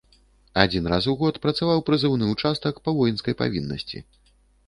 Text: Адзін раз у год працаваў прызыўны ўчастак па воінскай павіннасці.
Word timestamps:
Адзін 0.61 0.87
раз 0.93 1.03
у 1.11 1.13
год 1.19 1.35
працаваў 1.43 1.83
прызыўны 1.89 2.31
ўчастак 2.33 2.81
па 2.87 2.95
воінскай 3.01 3.39
павіннасці. 3.43 3.97